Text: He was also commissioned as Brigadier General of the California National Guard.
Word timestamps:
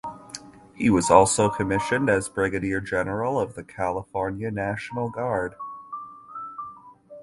He 0.75 0.89
was 0.89 1.11
also 1.11 1.47
commissioned 1.47 2.09
as 2.09 2.27
Brigadier 2.27 2.81
General 2.81 3.39
of 3.39 3.53
the 3.53 3.63
California 3.63 4.49
National 4.49 5.11
Guard. 5.11 5.53